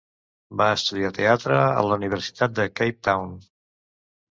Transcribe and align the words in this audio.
Va 0.61 0.69
estudiar 0.77 1.11
teatre 1.17 1.59
a 1.67 1.85
la 1.89 1.99
Universitat 2.03 2.59
de 2.63 2.69
Cape 2.81 3.01
Town. 3.11 3.39